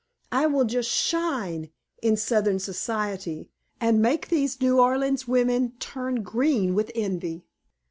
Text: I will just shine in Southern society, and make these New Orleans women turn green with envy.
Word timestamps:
I 0.31 0.47
will 0.47 0.65
just 0.65 0.89
shine 0.89 1.69
in 2.01 2.17
Southern 2.17 2.57
society, 2.57 3.51
and 3.79 4.01
make 4.01 4.29
these 4.29 4.59
New 4.59 4.79
Orleans 4.79 5.27
women 5.27 5.73
turn 5.77 6.23
green 6.23 6.73
with 6.73 6.91
envy. 6.95 7.45